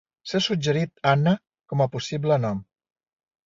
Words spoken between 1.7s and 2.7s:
com a possible nom.